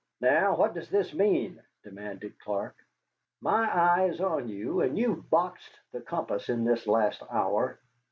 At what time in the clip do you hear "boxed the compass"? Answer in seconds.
5.29-6.49